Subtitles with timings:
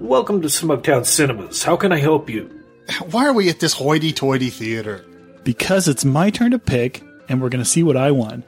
[0.00, 1.62] Welcome to Smugtown Cinemas.
[1.62, 2.50] How can I help you?
[3.12, 5.06] Why are we at this hoity-toity theater?
[5.42, 8.44] Because it's my turn to pick, and we're going to see what I won.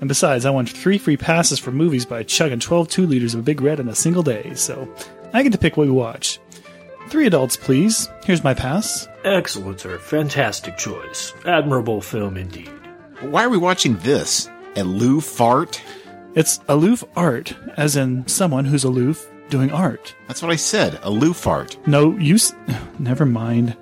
[0.00, 3.46] And besides, I won three free passes for movies by chugging 12 2 liters of
[3.46, 4.94] Big Red in a single day, so
[5.32, 6.38] I get to pick what we watch.
[7.08, 8.10] Three adults, please.
[8.24, 9.08] Here's my pass.
[9.24, 9.98] Excellent, sir.
[9.98, 11.32] Fantastic choice.
[11.46, 12.70] Admirable film indeed.
[13.22, 14.50] Why are we watching this?
[14.76, 15.80] A Lou fart?
[16.34, 20.14] It's aloof art, as in someone who's aloof doing art.
[20.28, 20.98] That's what I said.
[21.02, 21.76] A Lou fart.
[21.86, 22.36] No, you.
[22.36, 22.54] S-
[22.98, 23.76] Never mind.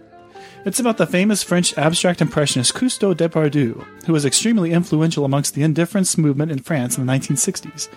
[0.65, 5.63] It's about the famous French abstract impressionist Cousteau Depardieu, who was extremely influential amongst the
[5.63, 7.89] indifference movement in France in the 1960s.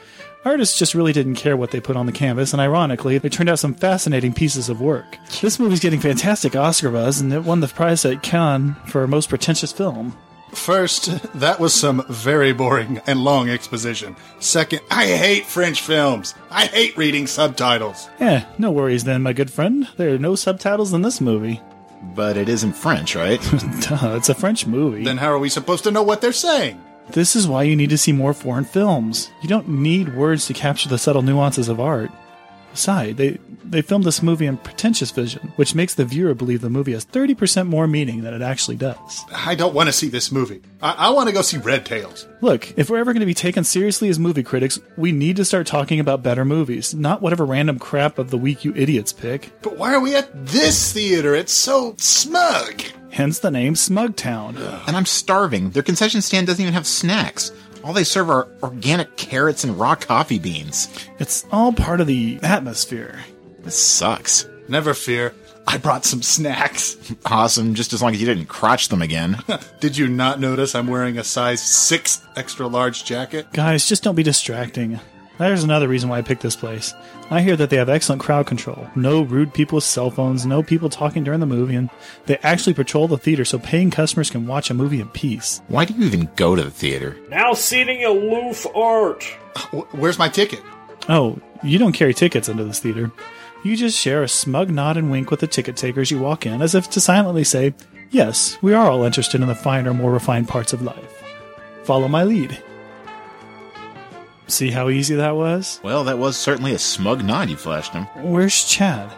[0.45, 3.49] Artists just really didn't care what they put on the canvas, and ironically, they turned
[3.49, 5.17] out some fascinating pieces of work.
[5.41, 9.29] This movie's getting fantastic Oscar buzz, and it won the prize at Cannes for most
[9.29, 10.17] pretentious film.
[10.53, 11.05] First,
[11.39, 14.15] that was some very boring and long exposition.
[14.39, 16.35] Second, I hate French films.
[16.49, 18.09] I hate reading subtitles.
[18.19, 19.87] Eh, no worries then, my good friend.
[19.97, 21.61] There are no subtitles in this movie.
[22.15, 23.41] But it isn't French, right?
[23.81, 25.03] Duh, it's a French movie.
[25.03, 26.81] Then how are we supposed to know what they're saying?
[27.09, 29.31] This is why you need to see more foreign films.
[29.41, 32.11] You don't need words to capture the subtle nuances of art.
[32.71, 36.69] Besides, they, they filmed this movie in pretentious vision, which makes the viewer believe the
[36.69, 39.23] movie has 30% more meaning than it actually does.
[39.33, 40.61] I don't want to see this movie.
[40.81, 42.27] I, I want to go see Red Tails.
[42.41, 45.45] Look, if we're ever going to be taken seriously as movie critics, we need to
[45.45, 49.51] start talking about better movies, not whatever random crap of the week you idiots pick.
[49.61, 51.35] But why are we at this theater?
[51.35, 52.81] It's so smug.
[53.11, 54.55] Hence the name Smugtown.
[54.87, 55.71] and I'm starving.
[55.71, 57.51] Their concession stand doesn't even have snacks.
[57.84, 60.87] All they serve are organic carrots and raw coffee beans.
[61.20, 63.20] It's all part of the atmosphere.
[63.60, 64.47] This sucks.
[64.68, 65.34] Never fear.
[65.68, 66.97] I brought some snacks.
[67.25, 69.38] Awesome, just as long as you didn't crotch them again.
[69.79, 73.47] Did you not notice I'm wearing a size 6 extra large jacket?
[73.53, 75.00] Guys, just don't be distracting.
[75.41, 76.94] There's another reason why I picked this place.
[77.31, 78.88] I hear that they have excellent crowd control.
[78.95, 81.89] No rude people with cell phones, no people talking during the movie, and
[82.28, 85.63] they actually patrol the theater so paying customers can watch a movie in peace.
[85.67, 87.17] Why do you even go to the theater?
[87.27, 89.23] Now seating aloof art.
[89.93, 90.61] Where's my ticket?
[91.09, 93.11] Oh, you don't carry tickets into this theater.
[93.63, 96.61] You just share a smug nod and wink with the ticket takers you walk in,
[96.61, 97.73] as if to silently say,
[98.11, 101.23] Yes, we are all interested in the finer, more refined parts of life.
[101.83, 102.61] Follow my lead.
[104.47, 105.79] See how easy that was?
[105.84, 108.06] Well, that was certainly a smug nod you flashed him.
[108.18, 109.12] Where's Chad?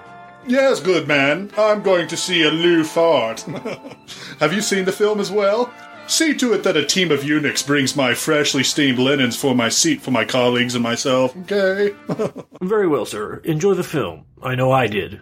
[0.45, 1.51] Yes, good man.
[1.57, 3.41] I'm going to see a Lou fart.
[4.39, 5.73] Have you seen the film as well?
[6.05, 9.69] See to it that a team of eunuchs brings my freshly steamed linens for my
[9.69, 11.95] seat for my colleagues and myself, okay?
[12.61, 13.37] Very well, sir.
[13.45, 14.25] Enjoy the film.
[14.41, 15.21] I know I did.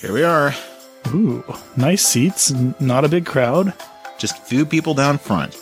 [0.00, 0.54] Here we are.
[1.08, 1.44] Ooh,
[1.76, 2.50] nice seats,
[2.80, 3.74] not a big crowd.
[4.18, 5.58] Just a few people down front.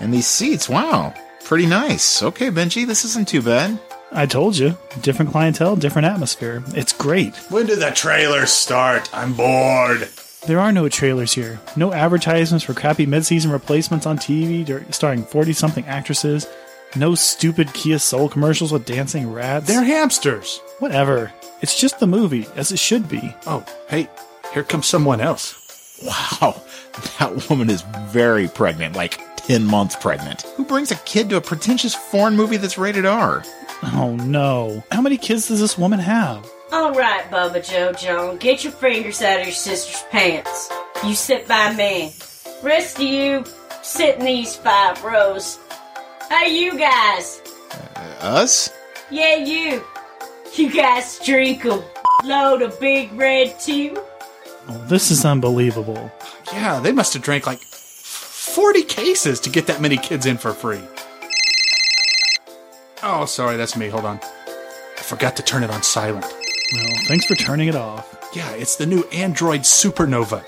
[0.00, 1.14] And these seats, wow.
[1.46, 2.24] Pretty nice.
[2.24, 3.78] Okay, Benji, this isn't too bad.
[4.10, 6.60] I told you, different clientele, different atmosphere.
[6.74, 7.36] It's great.
[7.50, 9.08] when did the trailer start?
[9.14, 10.08] I'm bored.
[10.48, 15.22] There are no trailers here, no advertisements for crappy mid-season replacements on TV dur- starring
[15.22, 16.48] 40-something actresses,
[16.96, 19.68] no stupid Kia Soul commercials with dancing rats.
[19.68, 20.60] They're hamsters.
[20.80, 21.32] Whatever.
[21.62, 23.34] It's just the movie, as it should be.
[23.46, 24.08] Oh, hey,
[24.52, 25.54] here comes someone else.
[26.04, 26.60] Wow,
[27.20, 30.42] that woman is very pregnant, like 10 months pregnant.
[30.56, 33.44] Who brings a kid to a pretentious foreign movie that's rated R?
[33.94, 34.82] Oh no.
[34.90, 36.50] How many kids does this woman have?
[36.72, 40.68] All right, Bubba Joe Joan, get your fingers out of your sister's pants.
[41.04, 42.12] You sit by me.
[42.60, 43.44] Rest of you,
[43.82, 45.60] sit in these five rows.
[46.28, 47.40] Hey, you guys.
[47.70, 48.72] Uh, us?
[49.12, 49.84] Yeah, you.
[50.54, 51.84] You guys drink a
[52.24, 53.96] load of Big Red too?
[54.68, 56.10] Oh, this is unbelievable.
[56.52, 57.60] Yeah, they must have drank like
[58.56, 60.80] 40 cases to get that many kids in for free.
[63.02, 63.88] Oh, sorry, that's me.
[63.88, 64.18] Hold on.
[64.18, 66.24] I forgot to turn it on silent.
[66.24, 68.30] Well, thanks for turning it off.
[68.34, 70.42] Yeah, it's the new Android Supernova.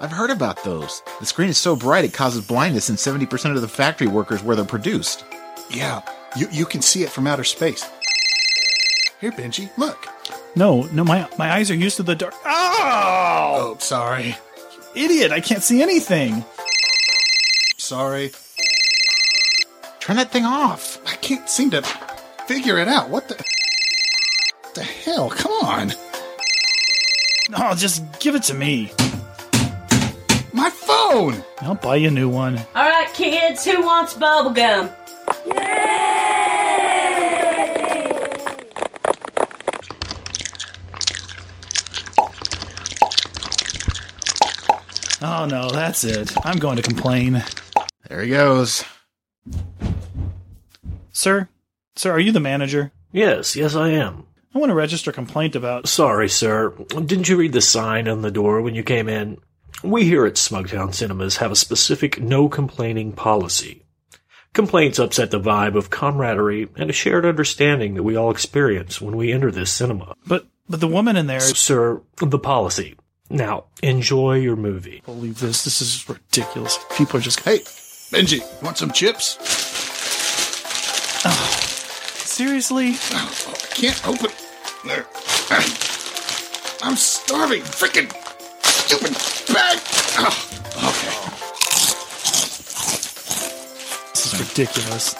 [0.00, 1.02] I've heard about those.
[1.20, 4.56] The screen is so bright it causes blindness in 70% of the factory workers where
[4.56, 5.26] they're produced.
[5.70, 6.00] Yeah,
[6.34, 7.84] you, you can see it from outer space.
[9.20, 10.06] Here, Benji, look.
[10.56, 12.32] No, no, my my eyes are used to the dark.
[12.46, 12.70] Oh,
[13.56, 14.36] Oh, sorry.
[14.94, 15.32] Idiot!
[15.32, 16.44] I can't see anything.
[17.76, 18.32] Sorry.
[20.00, 20.98] Turn that thing off.
[21.06, 21.82] I can't seem to
[22.46, 23.08] figure it out.
[23.10, 23.42] What the.
[24.74, 25.30] The hell?
[25.30, 25.92] Come on.
[27.56, 28.90] Oh, just give it to me.
[30.52, 31.42] My phone!
[31.60, 32.58] I'll buy you a new one.
[32.74, 34.90] All right, kids, who wants bubble gum?
[45.26, 46.36] Oh no, that's it.
[46.44, 47.42] I'm going to complain.
[48.08, 48.84] There he goes.
[51.12, 51.48] Sir?
[51.96, 52.92] Sir, are you the manager?
[53.10, 54.26] Yes, yes, I am.
[54.54, 55.88] I want to register a complaint about.
[55.88, 56.74] Sorry, sir.
[56.88, 59.38] Didn't you read the sign on the door when you came in?
[59.82, 63.86] We here at Smugtown Cinemas have a specific no complaining policy.
[64.52, 69.16] Complaints upset the vibe of camaraderie and a shared understanding that we all experience when
[69.16, 70.14] we enter this cinema.
[70.26, 71.40] But but the woman in there.
[71.40, 72.96] Sir, the policy.
[73.30, 75.02] Now, enjoy your movie.
[75.06, 75.64] Believe this.
[75.64, 76.78] This is ridiculous.
[76.96, 77.40] People are just.
[77.40, 77.58] Hey,
[78.10, 79.38] Benji, want some chips?
[82.28, 82.94] Seriously?
[83.12, 84.30] Oh, I can't open.
[84.84, 85.06] There.
[86.82, 87.62] I'm starving.
[87.62, 88.12] Freaking
[88.62, 89.14] stupid
[89.54, 89.78] bag.
[90.18, 90.34] Oh,
[90.90, 91.12] okay.
[94.12, 95.14] This is ridiculous.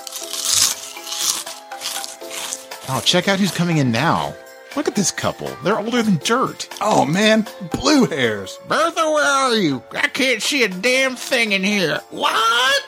[2.86, 4.34] Oh, check out who's coming in now.
[4.76, 5.48] Look at this couple.
[5.62, 6.68] They're older than dirt.
[6.80, 8.58] Oh man, blue hairs.
[8.68, 9.82] Bertha, where are you?
[9.92, 12.00] I can't see a damn thing in here.
[12.10, 12.82] What?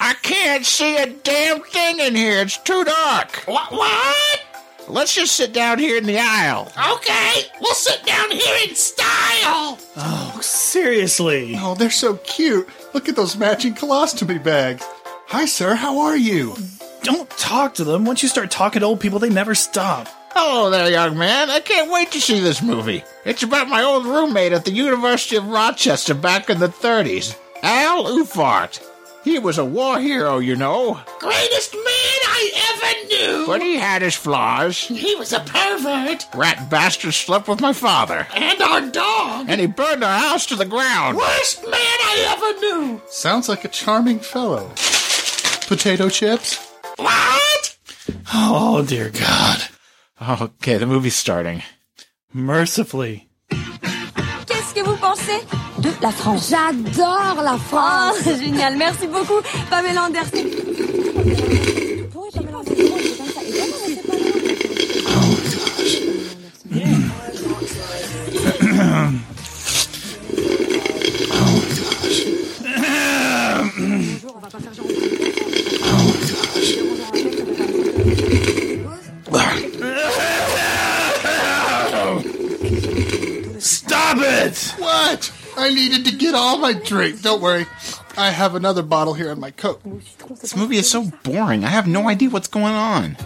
[0.00, 2.40] I can't see a damn thing in here.
[2.40, 3.36] It's too dark.
[3.46, 3.70] What?
[3.70, 4.40] What?
[4.88, 6.72] Let's just sit down here in the aisle.
[6.94, 9.78] Okay, we'll sit down here in style.
[9.96, 11.54] Oh, seriously.
[11.56, 12.68] Oh, they're so cute.
[12.92, 14.84] Look at those matching colostomy bags.
[15.28, 15.76] Hi, sir.
[15.76, 16.56] How are you?
[17.02, 18.04] Don't talk to them.
[18.04, 20.08] Once you start talking to old people, they never stop.
[20.32, 21.50] Hello there, young man.
[21.50, 23.02] I can't wait to see this movie.
[23.24, 28.04] It's about my old roommate at the University of Rochester back in the 30s, Al
[28.04, 28.80] Ufart.
[29.24, 31.00] He was a war hero, you know.
[31.18, 33.46] Greatest man I ever knew.
[33.46, 34.78] But he had his flaws.
[34.78, 36.26] He was a pervert.
[36.34, 38.26] Rat bastard slept with my father.
[38.34, 39.46] And our dog.
[39.48, 41.18] And he burned our house to the ground.
[41.18, 43.02] Worst man I ever knew.
[43.08, 44.70] Sounds like a charming fellow.
[45.66, 46.72] Potato chips?
[46.96, 47.76] What?
[48.32, 49.68] Oh, dear God.
[50.20, 51.62] Okay, the movie's starting.
[52.34, 53.28] Mercifully.
[54.46, 55.40] Qu'est-ce que vous pensez
[55.78, 56.50] De la France.
[56.50, 58.22] J'adore la Oh, France.
[58.38, 58.76] génial.
[58.76, 59.40] Merci beaucoup,
[59.70, 60.44] Pamela Anderson.
[85.88, 87.22] Needed to get all my drink.
[87.22, 87.66] Don't worry.
[88.16, 89.80] I have another bottle here in my coat.
[90.40, 91.64] This movie is so boring.
[91.64, 93.16] I have no idea what's going on.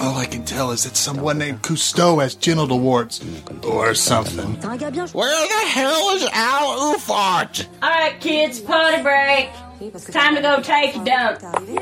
[0.00, 3.20] All I can tell is that someone named Cousteau has genital warts.
[3.62, 4.56] Or something.
[4.56, 5.06] T'es un gars bien.
[5.08, 7.66] Where the hell is Al Ufart?
[7.82, 9.50] All right, kids, potty break.
[9.80, 11.38] Oui, parce que Time to go take a dump.
[11.38, 11.78] t'es.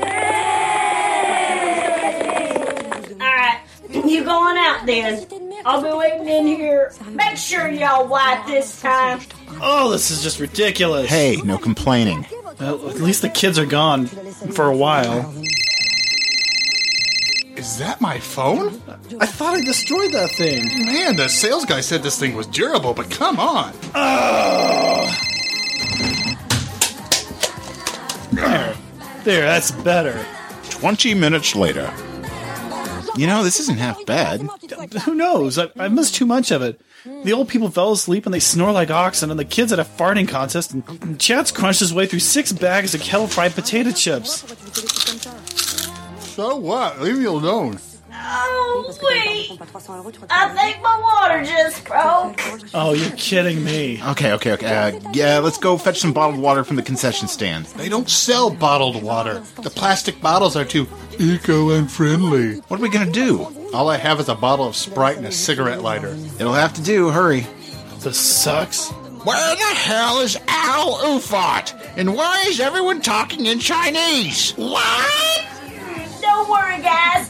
[3.13, 3.59] All right,
[4.05, 5.25] you going out then?
[5.65, 6.93] I'll be waiting in here.
[7.11, 9.19] Make sure y'all wipe this time.
[9.61, 11.09] Oh, this is just ridiculous.
[11.09, 12.25] Hey, no complaining.
[12.59, 15.33] Well, at least the kids are gone for a while.
[17.55, 18.81] Is that my phone?
[19.19, 20.63] I thought I destroyed that thing.
[20.85, 23.73] Man, the sales guy said this thing was durable, but come on.
[28.31, 28.75] There.
[29.23, 30.25] There, that's better.
[30.69, 31.93] 20 minutes later.
[33.17, 34.41] You know, this isn't half bad.
[35.03, 35.57] Who knows?
[35.57, 36.79] I, I missed too much of it.
[37.23, 39.83] The old people fell asleep and they snore like oxen, and the kids had a
[39.83, 44.45] farting contest, and Chad's crunched his way through six bags of kettle fried potato chips.
[46.19, 47.01] So what?
[47.01, 47.79] Leave me alone.
[48.23, 49.59] Oh, wait.
[50.29, 52.39] I think my water just broke.
[52.73, 54.01] Oh, you're kidding me.
[54.03, 54.67] Okay, okay, okay.
[54.67, 57.65] Uh, yeah, let's go fetch some bottled water from the concession stand.
[57.65, 59.43] They don't sell bottled water.
[59.61, 60.87] The plastic bottles are too
[61.19, 62.57] eco-unfriendly.
[62.67, 63.47] What are we gonna do?
[63.73, 66.15] All I have is a bottle of Sprite and a cigarette lighter.
[66.39, 67.09] It'll have to do.
[67.09, 67.47] Hurry.
[67.99, 68.89] This sucks.
[69.23, 71.73] Where the hell is Al Ufart?
[71.95, 74.51] And why is everyone talking in Chinese?
[74.51, 75.45] What?
[76.21, 77.29] Don't worry, guys.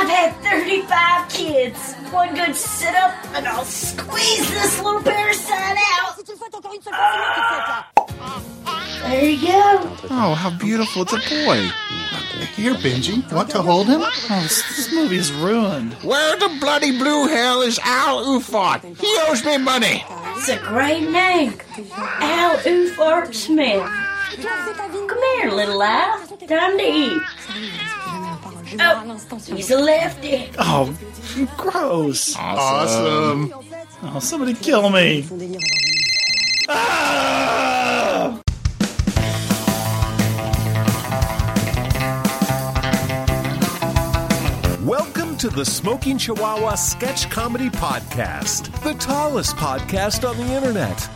[0.00, 1.94] I've had 35 kids.
[2.10, 6.16] One good sit up, and I'll squeeze this little parasite out.
[6.16, 9.10] Si tu le fais encore une seule fois, c'est moi qui te fais ça.
[9.10, 9.88] There you go.
[10.10, 11.02] Oh, how beautiful.
[11.02, 11.68] It's a boy.
[12.56, 13.30] Here, Benji.
[13.30, 14.00] Want to hold him?
[14.02, 15.92] Oh, this, this movie is ruined.
[16.02, 18.80] Where the bloody blue hell is Al Ufart?
[18.96, 20.02] He owes me money.
[20.36, 21.58] It's a great name.
[22.20, 23.84] Al Ufart Smith.
[24.40, 26.26] Come here, little Al.
[26.48, 27.22] Time to eat.
[28.78, 30.48] Oh, he's a lefty.
[30.58, 30.96] Oh,
[31.56, 32.36] gross.
[32.36, 33.52] Awesome.
[34.02, 35.26] Oh, somebody kill me.
[36.68, 38.40] Ah!
[44.84, 51.08] Welcome to the Smoking Chihuahua Sketch Comedy Podcast, the tallest podcast on the internet.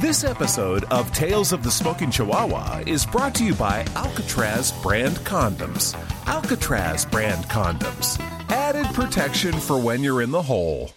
[0.00, 5.16] This episode of Tales of the Smoking Chihuahua is brought to you by Alcatraz brand
[5.18, 5.94] condoms.
[6.26, 8.20] Alcatraz brand condoms.
[8.50, 10.90] Added protection for when you're in the hole.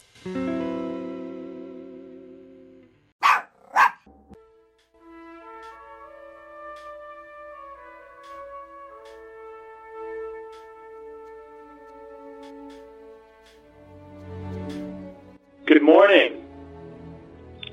[15.66, 16.46] Good morning.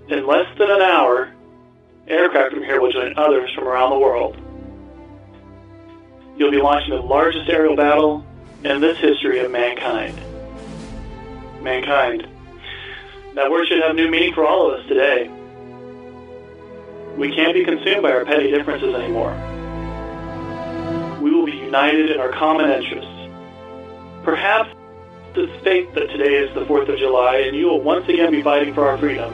[0.09, 1.33] In less than an hour,
[2.09, 4.37] aircraft from here will join others from around the world.
[6.37, 8.25] You'll be launching the largest aerial battle
[8.65, 10.19] in this history of mankind.
[11.63, 12.27] Mankind.
[13.35, 15.31] That word should have new meaning for all of us today.
[17.17, 19.33] We can't be consumed by our petty differences anymore.
[21.21, 23.11] We will be united in our common interests.
[24.25, 24.71] Perhaps
[25.35, 28.43] it's fate that today is the 4th of July and you will once again be
[28.43, 29.33] fighting for our freedom.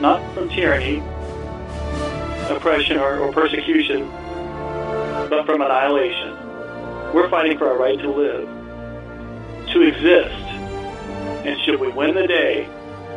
[0.00, 0.98] Not from tyranny,
[2.48, 4.10] oppression, or, or persecution,
[5.30, 6.36] but from annihilation.
[7.14, 8.48] We're fighting for our right to live,
[9.72, 10.34] to exist.
[11.46, 12.68] And should we win the day,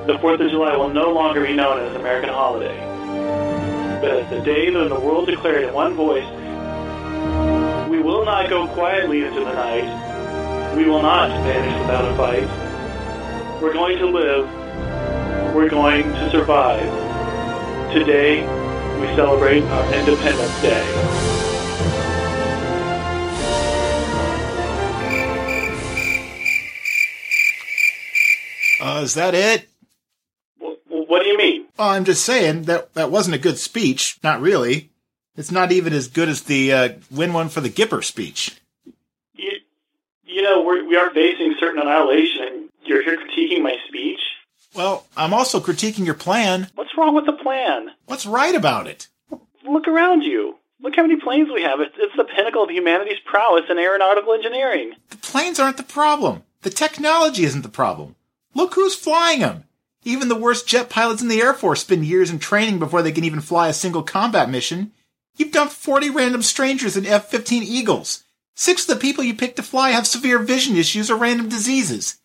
[0.05, 2.77] the 4th of July will no longer be known as an American holiday,
[3.99, 6.29] but as the day that the world declared in one voice,
[7.89, 10.75] we will not go quietly into the night.
[10.75, 13.61] We will not vanish without a fight.
[13.61, 15.55] We're going to live.
[15.55, 16.83] We're going to survive.
[17.93, 18.41] Today,
[18.99, 21.42] we celebrate our Independence Day.
[29.03, 29.67] Is that it?
[30.59, 31.65] Wh- What do you mean?
[31.77, 34.17] Well, I'm just saying that that wasn't a good speech.
[34.23, 34.89] Not really.
[35.35, 38.59] It's not even as good as the uh, win one for the Gipper speech.
[39.35, 39.51] You,
[40.25, 44.19] you know, we're, we are facing certain annihilation, and you're here critiquing my speech?
[44.75, 46.67] Well, I'm also critiquing your plan.
[46.75, 47.89] What's wrong with the plan?
[48.05, 49.07] What's right about it?
[49.67, 50.57] Look around you.
[50.81, 51.79] Look how many planes we have.
[51.79, 54.93] It's, it's the pinnacle of humanity's prowess in aeronautical engineering.
[55.09, 56.43] The planes aren't the problem.
[56.63, 58.15] The technology isn't the problem.
[58.53, 59.65] Look who's flying them.
[60.05, 63.11] Even the worst jet pilots in the Air Force spend years in training before they
[63.11, 64.91] can even fly a single combat mission.
[65.37, 68.23] You've dumped 40 random strangers in F 15 Eagles.
[68.55, 72.19] Six of the people you picked to fly have severe vision issues or random diseases.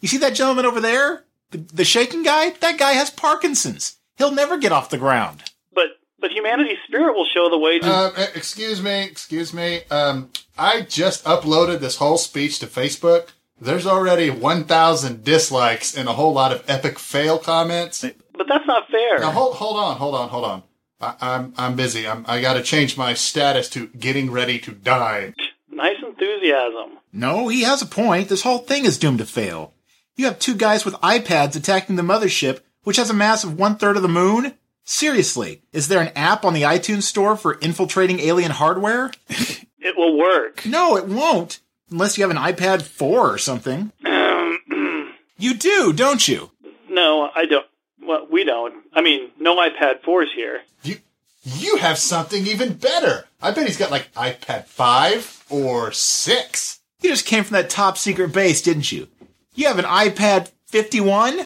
[0.00, 1.24] You see that gentleman over there?
[1.50, 2.50] The, the shaking guy?
[2.50, 3.96] That guy has Parkinson's.
[4.16, 5.44] He'll never get off the ground.
[5.72, 8.12] But but humanity's spirit will show the way to.
[8.18, 9.82] E- excuse me, excuse me.
[9.90, 13.28] Um, I just uploaded this whole speech to Facebook.
[13.60, 18.02] There's already 1,000 dislikes and a whole lot of epic fail comments.
[18.02, 19.18] but that's not fair.
[19.18, 20.62] Now hold hold on, hold on, hold on.
[21.00, 22.06] I, I'm I'm busy.
[22.06, 25.34] I'm I got to change my status to getting ready to die.
[25.70, 26.98] Nice enthusiasm.
[27.12, 28.28] No, he has a point.
[28.28, 29.74] This whole thing is doomed to fail.
[30.16, 33.76] You have two guys with iPads attacking the mothership, which has a mass of one
[33.76, 34.54] third of the moon?
[34.84, 39.12] Seriously, is there an app on the iTunes store for infiltrating alien hardware?
[39.80, 40.66] It will work.
[40.66, 41.60] No, it won't.
[41.90, 43.92] Unless you have an iPad 4 or something.
[44.04, 44.58] Um,
[45.38, 46.50] You do, don't you?
[46.90, 47.66] no, I don't.
[48.02, 48.74] Well, we don't.
[48.92, 50.60] I mean, no iPad 4s here.
[50.82, 50.96] You
[51.44, 53.26] you have something even better.
[53.40, 56.80] I bet he's got like iPad five or six.
[57.00, 59.06] You just came from that top secret base, didn't you?
[59.54, 61.44] You have an iPad 51?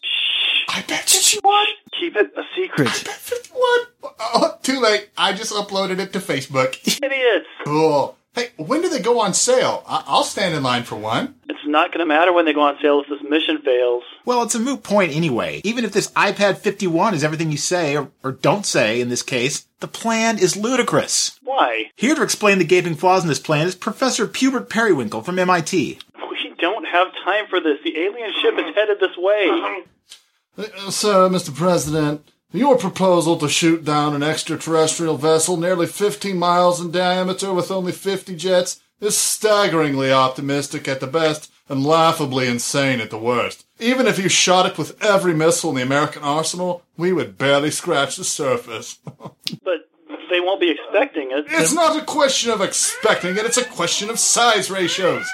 [0.71, 1.67] iPad fifty one.
[2.01, 2.89] Keep it a secret.
[2.89, 4.13] iPad Fifty one.
[4.21, 5.11] Oh, too late.
[5.19, 6.77] I just uploaded it to Facebook.
[6.87, 7.47] Idiots.
[7.65, 8.17] Cool.
[8.35, 9.85] Hey, when do they go on sale?
[9.87, 11.35] I- I'll stand in line for one.
[11.51, 14.03] It's not going to matter when they go on sale if this mission fails.
[14.25, 15.61] Well, it's a moot point anyway.
[15.65, 19.23] Even if this iPad 51 is everything you say, or, or don't say in this
[19.23, 21.39] case, the plan is ludicrous.
[21.43, 21.91] Why?
[21.97, 25.99] Here to explain the gaping flaws in this plan is Professor Pubert Periwinkle from MIT.
[26.31, 27.79] We don't have time for this.
[27.85, 29.83] The alien ship is headed this way.
[30.57, 31.55] Uh, Sir, Mr.
[31.55, 37.71] President, your proposal to shoot down an extraterrestrial vessel nearly 15 miles in diameter with
[37.71, 43.65] only 50 jets is staggeringly optimistic at the best and laughably insane at the worst.
[43.81, 47.71] Even if you shot it with every missile in the American arsenal, we would barely
[47.71, 48.99] scratch the surface.
[49.65, 49.89] But
[50.31, 51.45] they won't be expecting it.
[51.49, 55.27] It's not a question of expecting it, it's a question of size ratios.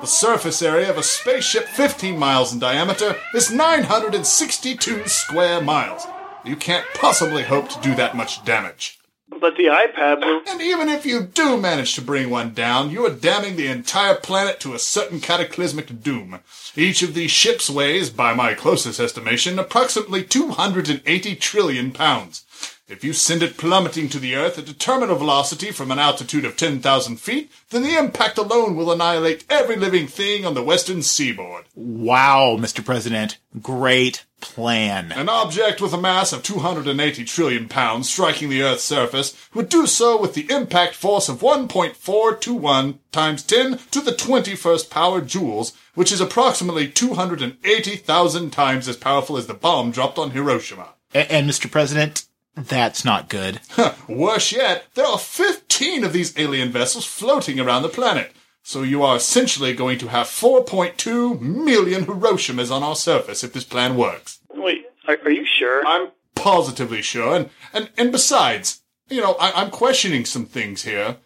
[0.00, 6.06] The surface area of a spaceship 15 miles in diameter is 962 square miles.
[6.46, 9.00] You can't possibly hope to do that much damage.
[9.28, 10.42] But the iPad will.
[10.46, 14.14] And even if you do manage to bring one down, you are damning the entire
[14.14, 16.38] planet to a certain cataclysmic doom.
[16.76, 22.45] Each of these ships weighs, by my closest estimation, approximately 280 trillion pounds.
[22.88, 26.44] If you send it plummeting to the Earth at a terminal velocity from an altitude
[26.44, 31.02] of 10,000 feet, then the impact alone will annihilate every living thing on the western
[31.02, 31.64] seaboard.
[31.74, 32.84] Wow, Mr.
[32.84, 33.38] President.
[33.60, 34.24] Great.
[34.40, 35.10] plan.
[35.10, 39.88] An object with a mass of 280 trillion pounds striking the Earth's surface would do
[39.88, 46.12] so with the impact force of 1.421 times 10 to the 21st power joules, which
[46.12, 50.90] is approximately 280,000 times as powerful as the bomb dropped on Hiroshima.
[51.14, 51.68] A- and Mr.
[51.70, 53.60] President, that's not good.
[54.08, 58.32] Worse yet, there are 15 of these alien vessels floating around the planet.
[58.62, 63.62] So you are essentially going to have 4.2 million Hiroshimas on our surface if this
[63.64, 64.40] plan works.
[64.54, 65.86] Wait, are, are you sure?
[65.86, 67.36] I'm positively sure.
[67.36, 71.16] And, and, and besides, you know, I, I'm questioning some things here.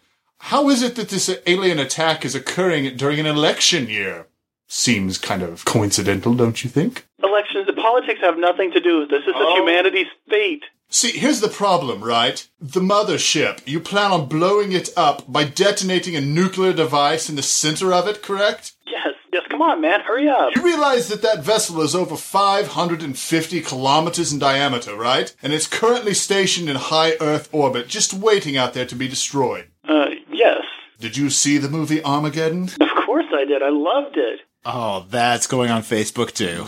[0.45, 4.27] How is it that this alien attack is occurring during an election year?
[4.67, 7.05] Seems kind of coincidental, don't you think?
[7.23, 9.21] Elections and politics have nothing to do with this.
[9.25, 9.55] This is Oh.
[9.57, 10.63] humanity's fate.
[10.93, 12.45] See, here's the problem, right?
[12.59, 13.61] The mothership.
[13.65, 18.09] You plan on blowing it up by detonating a nuclear device in the center of
[18.09, 18.73] it, correct?
[18.85, 20.53] Yes, yes, come on, man, hurry up.
[20.53, 25.33] You realize that that vessel is over 550 kilometers in diameter, right?
[25.41, 29.69] And it's currently stationed in high Earth orbit, just waiting out there to be destroyed.
[29.87, 30.65] Uh, yes.
[30.99, 32.63] Did you see the movie Armageddon?
[32.81, 33.63] Of course I did.
[33.63, 34.41] I loved it.
[34.65, 36.65] Oh, that's going on Facebook too.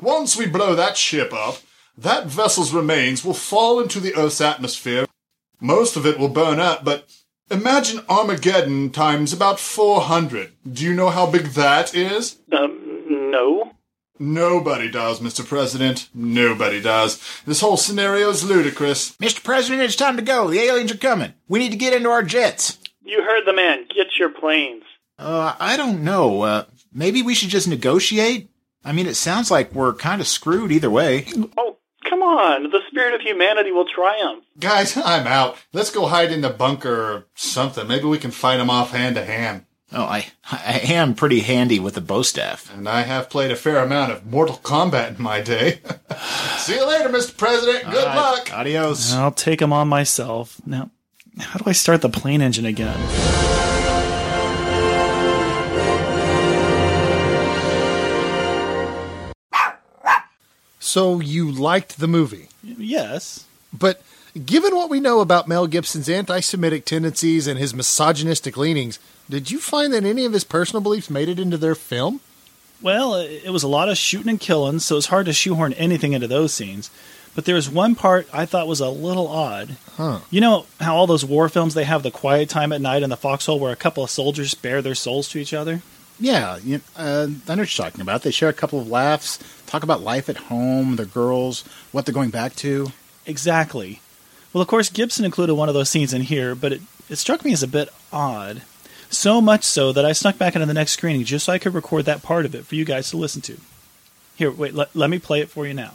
[0.00, 1.58] Once we blow that ship up,
[1.98, 5.06] that vessel's remains will fall into the Earth's atmosphere.
[5.60, 7.10] Most of it will burn up, but
[7.50, 10.52] imagine Armageddon times about 400.
[10.70, 12.38] Do you know how big that is?
[12.52, 13.72] Um, no.
[14.20, 15.46] Nobody does, Mr.
[15.46, 16.08] President.
[16.14, 17.20] Nobody does.
[17.46, 19.16] This whole scenario is ludicrous.
[19.16, 19.42] Mr.
[19.42, 20.48] President, it's time to go.
[20.48, 21.34] The aliens are coming.
[21.48, 22.78] We need to get into our jets.
[23.02, 23.86] You heard the man.
[23.94, 24.84] Get your planes.
[25.18, 26.42] Uh, I don't know.
[26.42, 28.50] Uh, maybe we should just negotiate?
[28.84, 31.26] I mean, it sounds like we're kind of screwed either way.
[31.36, 31.76] Oh, come
[32.28, 32.70] on.
[32.70, 34.44] The spirit of humanity will triumph.
[34.58, 35.56] Guys, I'm out.
[35.72, 37.86] Let's go hide in the bunker or something.
[37.86, 39.64] Maybe we can fight them off hand to hand.
[39.90, 42.70] Oh, I, I am pretty handy with a bow staff.
[42.74, 45.80] And I have played a fair amount of Mortal Kombat in my day.
[46.58, 47.34] See you later, Mr.
[47.34, 47.84] President.
[47.90, 48.52] Good All right, luck.
[48.52, 49.14] Adios.
[49.14, 50.60] I'll take them on myself.
[50.66, 50.90] Now,
[51.38, 53.47] how do I start the plane engine again?
[60.98, 63.44] So you liked the movie, Yes.
[63.72, 64.02] but
[64.44, 68.98] given what we know about Mel Gibson's anti-Semitic tendencies and his misogynistic leanings,
[69.30, 72.18] did you find that any of his personal beliefs made it into their film?
[72.82, 75.72] Well, it it was a lot of shooting and killing, so it's hard to shoehorn
[75.74, 76.90] anything into those scenes.
[77.36, 79.76] But there was one part I thought was a little odd.
[79.96, 80.18] Huh.
[80.30, 83.10] You know how all those war films they have the quiet time at night in
[83.10, 85.82] the foxhole where a couple of soldiers bare their souls to each other?
[86.20, 88.22] Yeah, you, uh, I know what you're talking about.
[88.22, 92.14] They share a couple of laughs, talk about life at home, their girls, what they're
[92.14, 92.88] going back to.
[93.24, 94.00] Exactly.
[94.52, 97.44] Well, of course, Gibson included one of those scenes in here, but it, it struck
[97.44, 98.62] me as a bit odd.
[99.10, 101.74] So much so that I snuck back into the next screening just so I could
[101.74, 103.56] record that part of it for you guys to listen to.
[104.36, 105.94] Here, wait, let, let me play it for you now.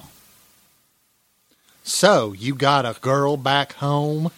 [1.84, 4.32] So you got a girl back home?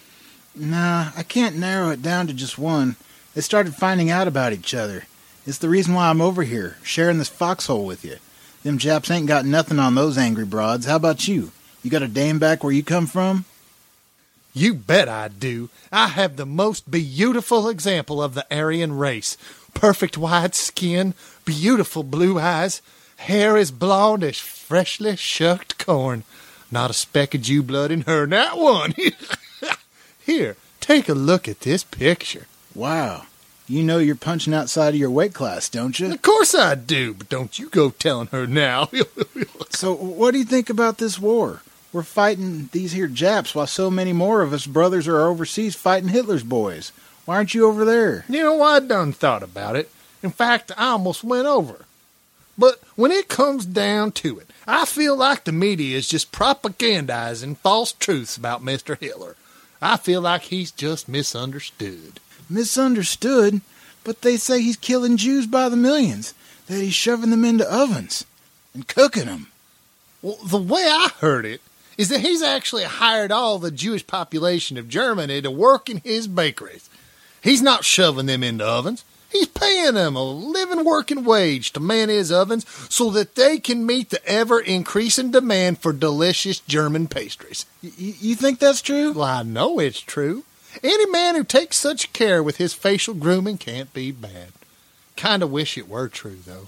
[0.55, 2.95] Nah, I can't narrow it down to just one.
[3.33, 5.05] They started finding out about each other.
[5.45, 8.17] It's the reason why I'm over here, sharing this foxhole with you.
[8.63, 10.87] Them Japs ain't got nothing on those angry broads.
[10.87, 11.51] How about you?
[11.83, 13.45] You got a dame back where you come from?
[14.55, 15.69] You bet I do.
[15.91, 19.37] I have the most beautiful example of the Aryan race.
[19.75, 22.81] Perfect white skin, beautiful blue eyes,
[23.17, 26.23] hair as blonde as freshly shucked corn.
[26.71, 28.95] Not a speck of Jew blood in her, not one.
[30.25, 32.47] Here, take a look at this picture.
[32.73, 33.27] Wow.
[33.67, 36.11] You know you're punching outside of your weight class, don't you?
[36.11, 38.89] Of course I do, but don't you go telling her now.
[39.71, 41.61] So, what do you think about this war?
[41.91, 46.09] We're fighting these here Japs while so many more of us brothers are overseas fighting
[46.09, 46.93] Hitler's boys.
[47.25, 48.23] Why aren't you over there?
[48.29, 49.89] You know, I done thought about it.
[50.23, 51.85] In fact, I almost went over.
[52.57, 57.57] But when it comes down to it, I feel like the media is just propagandizing
[57.57, 58.97] false truths about Mr.
[58.97, 59.35] Hitler.
[59.81, 62.21] I feel like he's just misunderstood.
[62.49, 63.61] Misunderstood,
[64.03, 66.33] but they say he's killing Jews by the millions,
[66.67, 68.25] that he's shoving them into ovens
[68.73, 69.47] and cooking them.
[70.21, 71.61] Well, the way I heard it
[71.97, 76.27] is that he's actually hired all the Jewish population of Germany to work in his
[76.27, 76.89] bakeries.
[77.41, 79.03] He's not shoving them into ovens.
[79.31, 83.85] He's paying them a living working wage to man his ovens so that they can
[83.85, 87.65] meet the ever increasing demand for delicious German pastries.
[87.83, 89.11] Y- you think that's true?
[89.11, 90.43] Well, I know it's true.
[90.83, 94.49] Any man who takes such care with his facial grooming can't be bad.
[95.15, 96.67] Kinda wish it were true, though.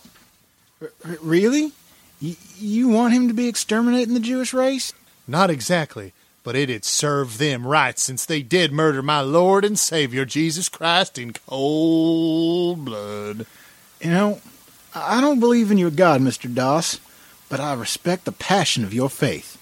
[0.82, 1.74] R- really?
[2.22, 4.93] Y- you want him to be exterminating the Jewish race?
[5.28, 10.26] Not exactly, but it'd serve them right since they did murder my Lord and Savior
[10.26, 13.46] Jesus Christ in cold blood.
[14.02, 14.41] You know,
[14.96, 16.52] I I don't believe in your God, Mr.
[16.54, 17.00] Doss,
[17.50, 19.58] but I respect the passion of your faith.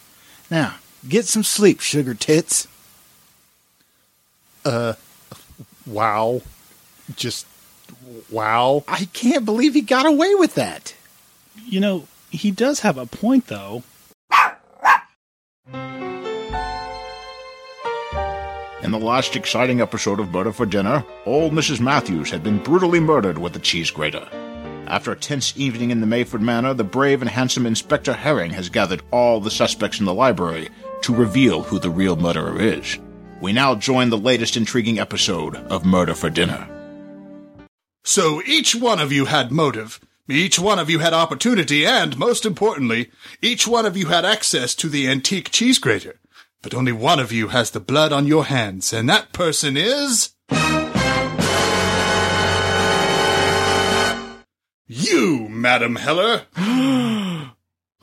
[0.50, 0.76] Now,
[1.08, 2.68] get some sleep, sugar tits.
[4.66, 4.94] Uh,
[5.86, 6.42] wow.
[7.16, 7.46] Just
[8.30, 8.84] wow.
[8.88, 10.96] I can't believe he got away with that.
[11.64, 13.84] You know, he does have a point, though.
[18.84, 21.80] In the last exciting episode of Murder for Dinner, old Mrs.
[21.80, 24.28] Matthews had been brutally murdered with a cheese grater.
[24.88, 28.70] After a tense evening in the Mayford Manor, the brave and handsome Inspector Herring has
[28.70, 30.70] gathered all the suspects in the library
[31.02, 33.00] to reveal who the real murderer is.
[33.46, 36.68] We now join the latest intriguing episode of Murder for Dinner.
[38.04, 40.00] So each one of you had motive.
[40.28, 43.12] Each one of you had opportunity, and most importantly,
[43.44, 46.20] each one of you had access to the antique cheese grater.
[46.64, 50.32] But only one of you has the blood on your hands, and that person is.
[54.88, 56.48] You, Madam Heller.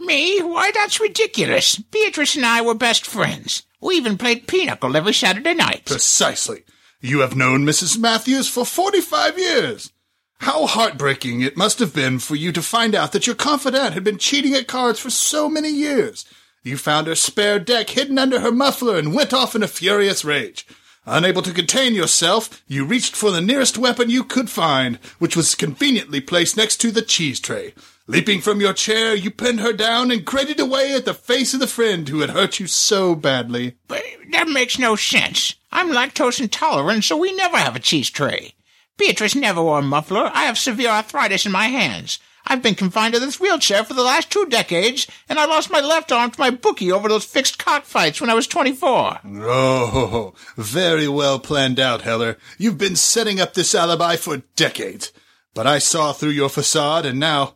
[0.04, 0.40] Me?
[0.40, 1.76] Why, that's ridiculous.
[1.76, 3.62] Beatrice and I were best friends.
[3.80, 5.86] We even played pinochle every Saturday night.
[5.86, 6.64] Precisely.
[7.00, 7.98] You have known Mrs.
[7.98, 9.92] Matthews for 45 years.
[10.38, 14.04] How heartbreaking it must have been for you to find out that your confidant had
[14.04, 16.24] been cheating at cards for so many years.
[16.64, 20.24] You found her spare deck hidden under her muffler and went off in a furious
[20.24, 20.66] rage.
[21.06, 25.56] Unable to contain yourself, you reached for the nearest weapon you could find, which was
[25.56, 27.74] conveniently placed next to the cheese tray.
[28.08, 31.60] Leaping from your chair, you pinned her down and grated away at the face of
[31.60, 33.76] the friend who had hurt you so badly.
[33.86, 35.54] But that makes no sense.
[35.70, 38.54] I'm lactose intolerant, so we never have a cheese tray.
[38.98, 40.30] Beatrice never wore a muffler.
[40.34, 42.18] I have severe arthritis in my hands.
[42.44, 45.80] I've been confined to this wheelchair for the last two decades, and I lost my
[45.80, 49.20] left arm to my bookie over those fixed cockfights when I was 24.
[49.24, 52.36] Oh, very well planned out, Heller.
[52.58, 55.12] You've been setting up this alibi for decades.
[55.54, 57.54] But I saw through your facade, and now.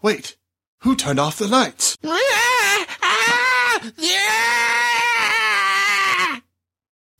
[0.00, 0.36] Wait,
[0.80, 1.98] who turned off the lights?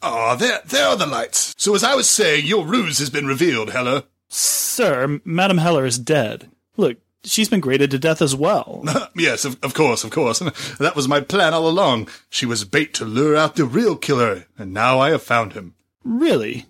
[0.00, 1.56] Ah, there, there are the lights.
[1.58, 4.04] So as I was saying, your ruse has been revealed, Heller.
[4.28, 6.50] Sir, Madame Heller is dead.
[6.76, 8.84] Look, she's been grated to death as well.
[9.16, 10.40] yes, of, of course, of course.
[10.78, 12.08] That was my plan all along.
[12.30, 15.74] She was bait to lure out the real killer, and now I have found him.
[16.04, 16.66] Really?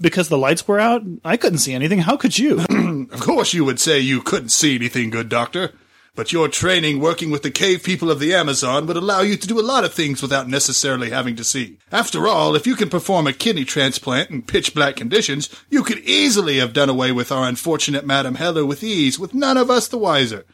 [0.00, 1.02] Because the lights were out?
[1.24, 2.00] I couldn't see anything.
[2.00, 2.64] How could you?
[3.12, 5.72] of course you would say you couldn't see anything, good doctor.
[6.14, 9.46] But your training working with the cave people of the Amazon would allow you to
[9.46, 11.78] do a lot of things without necessarily having to see.
[11.92, 15.98] After all, if you can perform a kidney transplant in pitch black conditions, you could
[15.98, 19.88] easily have done away with our unfortunate Madame Heller with ease, with none of us
[19.88, 20.46] the wiser.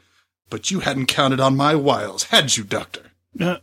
[0.50, 3.12] But you hadn't counted on my wiles, had you, Doctor?
[3.38, 3.58] Uh,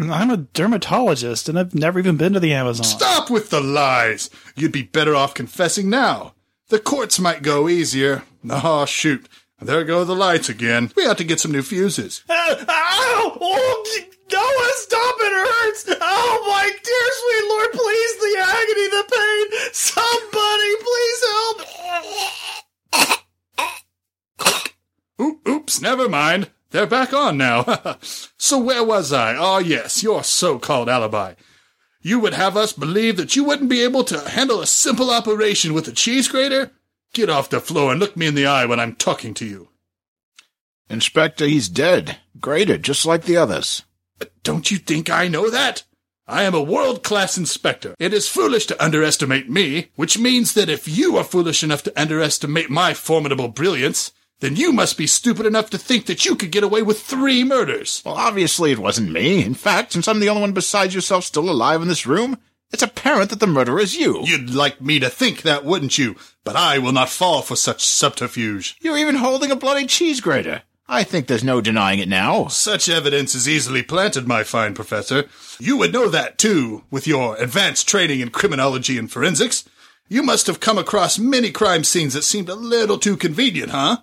[0.00, 2.84] I'm a dermatologist, and I've never even been to the Amazon.
[2.84, 4.30] Stop with the lies!
[4.56, 6.34] You'd be better off confessing now.
[6.74, 8.24] The courts might go easier.
[8.50, 9.28] Oh, shoot.
[9.62, 10.90] There go the lights again.
[10.96, 12.24] We ought to get some new fuses.
[12.28, 13.38] Uh, ow!
[13.40, 13.84] Oh,
[14.32, 15.14] Noah, stop!
[15.20, 15.84] It hurts!
[16.00, 19.46] Oh, my dear sweet Lord, please, the agony, the pain!
[19.72, 21.20] Somebody, please
[25.20, 25.46] help!
[25.48, 26.50] Oops, never mind.
[26.70, 27.82] They're back on now.
[28.36, 29.36] so where was I?
[29.36, 31.34] Ah, oh, yes, your so-called alibi.
[32.06, 35.72] You would have us believe that you wouldn't be able to handle a simple operation
[35.72, 36.70] with a cheese grater?
[37.14, 39.70] Get off the floor and look me in the eye when I'm talking to you.
[40.90, 42.18] Inspector, he's dead.
[42.38, 43.84] Grated, just like the others.
[44.18, 45.84] But Don't you think I know that?
[46.28, 47.94] I am a world-class inspector.
[47.98, 52.00] It is foolish to underestimate me, which means that if you are foolish enough to
[52.00, 54.12] underestimate my formidable brilliance,
[54.44, 57.44] then you must be stupid enough to think that you could get away with three
[57.44, 58.02] murders.
[58.04, 59.42] Well, obviously it wasn't me.
[59.42, 62.38] In fact, since I'm the only one besides yourself still alive in this room,
[62.70, 64.22] it's apparent that the murderer is you.
[64.24, 66.16] You'd like me to think that, wouldn't you?
[66.44, 68.76] But I will not fall for such subterfuge.
[68.80, 70.62] You're even holding a bloody cheese grater.
[70.86, 72.48] I think there's no denying it now.
[72.48, 75.24] Such evidence is easily planted, my fine professor.
[75.58, 79.64] You would know that, too, with your advanced training in criminology and forensics.
[80.08, 83.98] You must have come across many crime scenes that seemed a little too convenient, huh?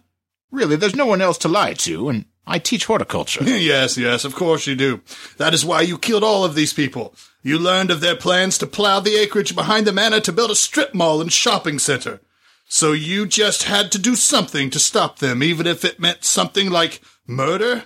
[0.52, 3.44] Really, there's no one else to lie to, and I teach horticulture.
[3.46, 5.02] yes, yes, of course you do.
[5.38, 7.16] That is why you killed all of these people.
[7.42, 10.56] You learned of their plans to plow the acreage behind the manor to build a
[10.56, 12.20] strip mall and shopping center.
[12.68, 16.70] So you just had to do something to stop them, even if it meant something
[16.70, 17.84] like murder?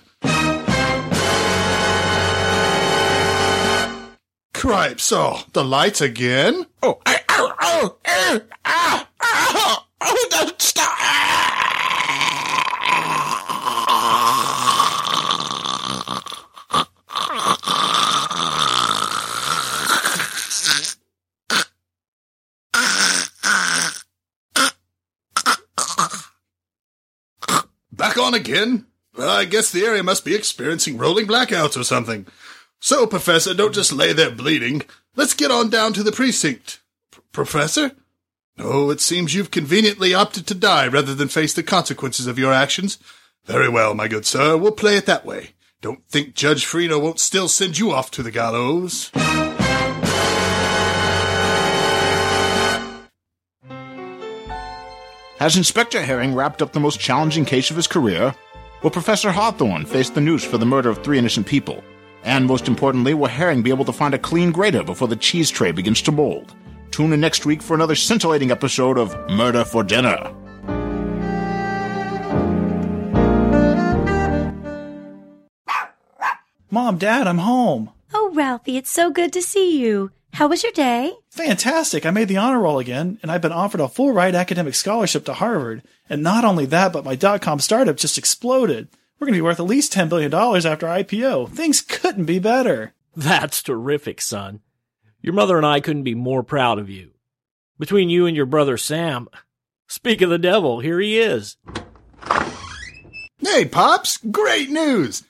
[4.54, 6.66] Cripes, oh, the lights again?
[6.82, 11.55] Oh, ow, ow, ow, ow, ow, ow, oh, don't stop!
[28.16, 28.86] Back on again?
[29.14, 32.26] Well, I guess the area must be experiencing rolling blackouts or something.
[32.80, 34.84] So, Professor, don't just lay there bleeding.
[35.16, 36.80] Let's get on down to the precinct.
[37.12, 37.92] P- Professor?
[38.56, 42.54] No, it seems you've conveniently opted to die rather than face the consequences of your
[42.54, 42.96] actions.
[43.44, 44.56] Very well, my good sir.
[44.56, 45.50] We'll play it that way.
[45.82, 49.10] Don't think Judge Freno won't still send you off to the gallows.
[55.38, 58.34] Has Inspector Herring wrapped up the most challenging case of his career?
[58.82, 61.84] Will Professor Hawthorne face the noose for the murder of three innocent people?
[62.24, 65.50] And most importantly, will Herring be able to find a clean grater before the cheese
[65.50, 66.54] tray begins to mold?
[66.90, 70.32] Tune in next week for another scintillating episode of Murder for Dinner.
[76.70, 77.90] Mom, Dad, I'm home.
[78.14, 80.12] Oh, Ralphie, it's so good to see you.
[80.36, 81.14] How was your day?
[81.30, 82.04] Fantastic.
[82.04, 85.24] I made the honor roll again, and I've been offered a full ride academic scholarship
[85.24, 85.82] to Harvard.
[86.10, 88.88] And not only that, but my dot com startup just exploded.
[89.18, 91.48] We're going to be worth at least $10 billion after IPO.
[91.52, 92.92] Things couldn't be better.
[93.16, 94.60] That's terrific, son.
[95.22, 97.12] Your mother and I couldn't be more proud of you.
[97.78, 99.30] Between you and your brother Sam,
[99.86, 101.56] speak of the devil, here he is.
[103.40, 105.22] Hey, Pops, great news!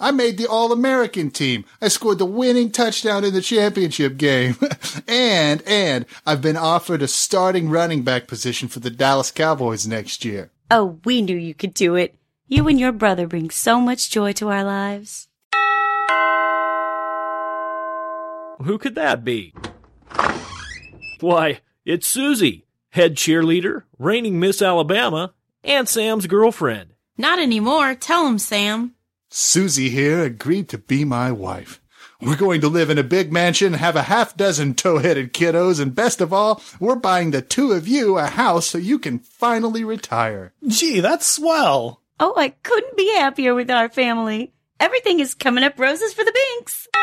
[0.00, 1.64] I made the All American team.
[1.80, 4.56] I scored the winning touchdown in the championship game.
[5.08, 10.24] and, and, I've been offered a starting running back position for the Dallas Cowboys next
[10.24, 10.50] year.
[10.70, 12.16] Oh, we knew you could do it.
[12.46, 15.28] You and your brother bring so much joy to our lives.
[18.62, 19.54] Who could that be?
[21.20, 26.90] Why, it's Susie, head cheerleader, reigning Miss Alabama, and Sam's girlfriend.
[27.16, 27.94] Not anymore.
[27.94, 28.93] Tell him, Sam.
[29.36, 31.80] Susie here agreed to be my wife.
[32.20, 35.92] We're going to live in a big mansion, have a half dozen tow-headed kiddos, and
[35.92, 39.82] best of all, we're buying the two of you a house so you can finally
[39.82, 40.52] retire.
[40.68, 42.00] Gee, that's swell.
[42.20, 44.52] Oh, I couldn't be happier with our family.
[44.78, 46.86] Everything is coming up roses for the Binks.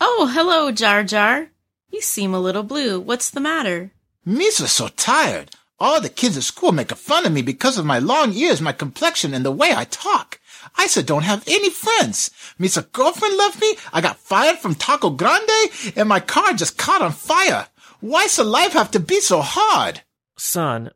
[0.00, 1.48] oh, hello, Jar Jar.
[1.90, 3.00] You seem a little blue.
[3.00, 3.90] What's the matter?
[4.24, 5.56] Misa's so tired.
[5.80, 8.72] All the kids at school making fun of me because of my long ears, my
[8.72, 10.40] complexion, and the way I talk.
[10.76, 12.30] I Isa don't have any friends.
[12.58, 13.74] Misa's girlfriend left me.
[13.92, 17.68] I got fired from Taco Grande, and my car just caught on fire.
[18.00, 20.02] Why's the life have to be so hard?
[20.36, 20.90] Son,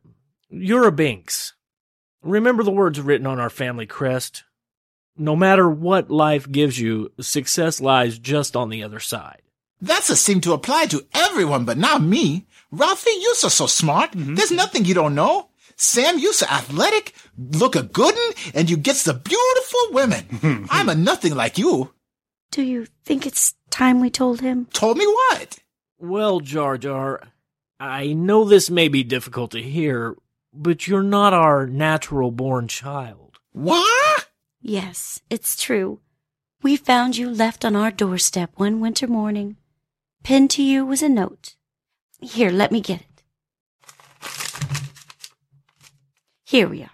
[0.49, 1.53] you're a Binks.
[2.21, 4.43] Remember the words written on our family crest?
[5.17, 9.41] No matter what life gives you, success lies just on the other side.
[9.81, 12.47] That's a seem to apply to everyone, but not me.
[12.73, 14.11] Ralphie, you're so, so smart.
[14.13, 14.33] Mm-hmm.
[14.33, 15.49] There's nothing you don't know.
[15.75, 20.67] Sam, you're so athletic, look a goodin', and you gets the beautiful women.
[20.71, 21.93] I'm a nothing like you.
[22.51, 24.65] Do you think it's time we told him?
[24.73, 25.59] Told me what?
[25.99, 27.21] Well, Jar Jar,
[27.79, 30.15] I know this may be difficult to hear,
[30.51, 33.37] but you're not our natural born child.
[33.51, 34.29] What?
[34.61, 35.99] Yes, it's true.
[36.63, 39.57] We found you left on our doorstep one winter morning.
[40.23, 41.55] Pinned to you was a note.
[42.23, 43.23] Here, let me get it.
[46.45, 46.89] Here we are.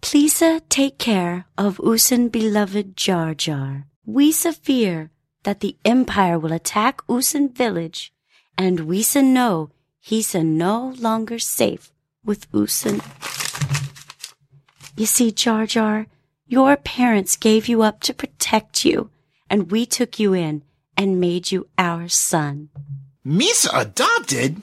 [0.00, 3.86] Please uh, take care of Usan beloved Jar Jar.
[4.06, 5.10] We fear
[5.42, 8.12] that the Empire will attack Usan village,
[8.56, 11.92] and we know he's no longer safe
[12.24, 13.02] with Usan.
[14.96, 16.06] You see, Jar Jar,
[16.46, 19.10] your parents gave you up to protect you,
[19.50, 20.62] and we took you in
[20.96, 22.70] and made you our son.
[23.26, 24.62] Misa adopted?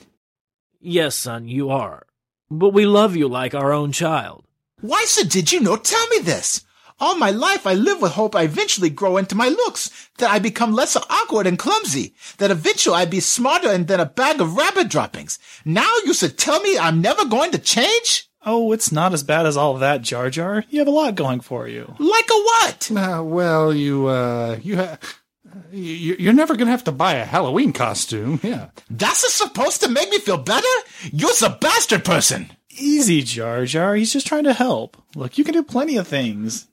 [0.80, 2.06] Yes, son, you are.
[2.50, 4.46] But we love you like our own child.
[4.80, 6.64] Why, sir, did you not tell me this?
[6.98, 10.38] All my life I live with hope I eventually grow into my looks, that I
[10.38, 14.88] become less awkward and clumsy, that eventually I be smarter than a bag of rabbit
[14.88, 15.38] droppings.
[15.66, 18.30] Now you should tell me I'm never going to change?
[18.46, 20.64] Oh, it's not as bad as all that, Jar Jar.
[20.70, 21.94] You have a lot going for you.
[21.98, 22.90] Like a what?
[22.90, 25.00] Uh, well, you, uh, you have.
[25.70, 28.40] You're never going to have to buy a Halloween costume.
[28.42, 28.68] Yeah.
[28.90, 30.66] That's supposed to make me feel better?
[31.12, 32.50] You're a bastard person.
[32.70, 33.94] Easy, Jar Jar.
[33.94, 34.96] He's just trying to help.
[35.14, 36.66] Look, you can do plenty of things.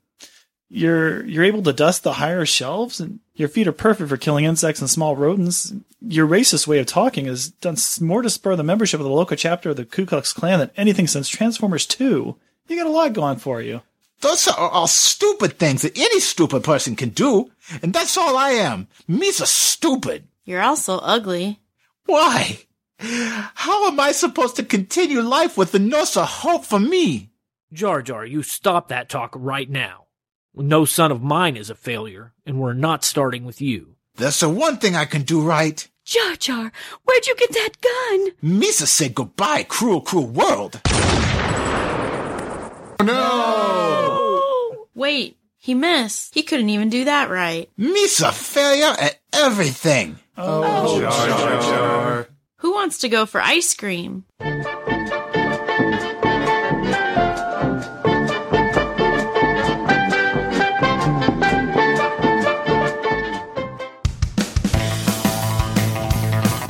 [0.70, 4.46] You're you're able to dust the higher shelves, and your feet are perfect for killing
[4.46, 5.74] insects and small rodents.
[6.00, 9.36] Your racist way of talking has done more to spur the membership of the local
[9.36, 12.38] chapter of the Ku Klux Klan than anything since Transformers 2.
[12.68, 13.82] You got a lot going for you.
[14.22, 18.52] Those are all stupid things that any stupid person can do, and that's all I
[18.52, 18.88] am.
[19.08, 20.28] Me's a stupid.
[20.46, 21.60] You're also ugly.
[22.06, 22.60] Why?
[23.00, 27.32] How am I supposed to continue life with the no hope for me?
[27.74, 30.06] Jar Jar, you stop that talk right now.
[30.54, 33.96] No son of mine is a failure, and we're not starting with you.
[34.16, 35.88] That's the one thing I can do right.
[36.06, 36.72] Jar Jar,
[37.06, 38.32] where'd you get that gun?
[38.44, 40.82] Misa said goodbye, cruel, cruel world.
[43.02, 44.01] No!
[45.02, 46.36] Wait, he missed.
[46.36, 47.68] He couldn't even do that right.
[47.76, 50.20] Me's a failure at everything.
[50.38, 52.28] Oh, Jar Jar.
[52.58, 54.26] Who wants to go for ice cream?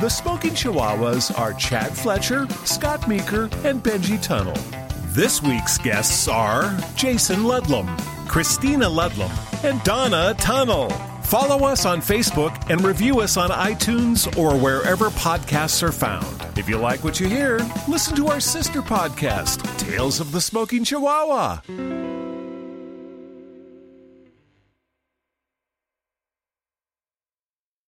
[0.00, 4.56] The Smoking Chihuahuas are Chad Fletcher, Scott Meeker, and Benji Tunnel.
[5.12, 7.94] This week's guests are Jason Ludlam,
[8.32, 9.30] Christina Ludlam,
[9.62, 10.88] and Donna Tunnel.
[11.24, 16.58] Follow us on Facebook and review us on iTunes or wherever podcasts are found.
[16.58, 20.82] If you like what you hear, listen to our sister podcast, Tales of the Smoking
[20.82, 22.11] Chihuahua.